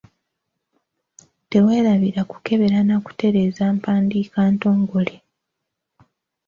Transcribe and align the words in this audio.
Teweerabira 1.49 2.21
kukebera 2.31 2.79
na 2.87 2.97
kutereeza 3.05 3.63
mpandiika 3.77 4.39
ntongole. 4.53 5.15